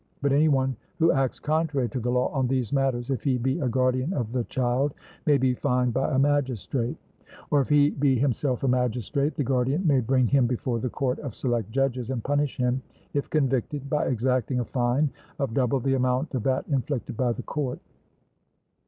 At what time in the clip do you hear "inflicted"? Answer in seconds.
16.67-17.15